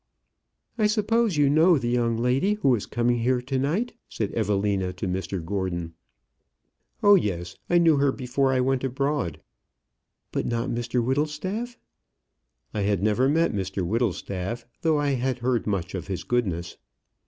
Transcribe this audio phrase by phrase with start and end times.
[0.79, 4.93] "I suppose you know the young lady who is coming here to night," said Evelina
[4.93, 5.93] to Mr Gordon.
[7.03, 9.41] "Oh, yes; I knew her before I went abroad."
[10.31, 11.77] "But not Mr Whittlestaff?"
[12.73, 16.77] "I had never met Mr Whittlestaff, though I had heard much of his goodness."